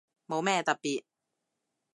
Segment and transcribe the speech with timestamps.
[0.27, 1.03] 冇咩特別